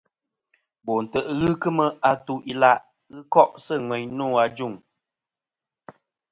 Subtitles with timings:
[0.83, 4.73] Bo ntè' ghɨ kemɨ atu-ila' ghɨ ko'sɨ ŋweyn nô ajuŋ.